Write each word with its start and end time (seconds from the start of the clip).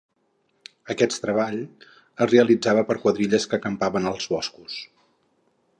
Aquest 0.93 1.17
treball 1.25 1.59
es 1.65 2.31
realitzava 2.31 2.85
per 2.93 2.99
quadrilles 3.05 3.47
que 3.51 3.59
acampaven 3.61 4.13
als 4.13 4.29
boscos. 4.35 4.81